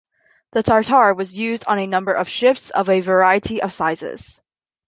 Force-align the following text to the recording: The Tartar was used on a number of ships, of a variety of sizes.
The 0.53 0.63
Tartar 0.63 1.13
was 1.13 1.37
used 1.37 1.63
on 1.67 1.77
a 1.77 1.85
number 1.85 2.11
of 2.11 2.27
ships, 2.27 2.71
of 2.71 2.89
a 2.89 3.01
variety 3.01 3.61
of 3.61 3.71
sizes. 3.71 4.41